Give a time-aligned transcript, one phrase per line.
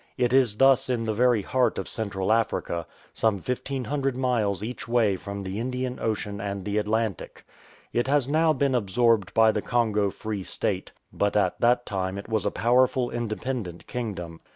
[0.17, 5.15] It is thus in the very heart of Central Africa, some 1500 miles each way
[5.15, 7.45] from the Indian Ocean and the Atlantic.
[7.93, 12.27] It has now been absorbed by the Congo Free State, but at that time it
[12.29, 14.39] was a powerful independent kingdom.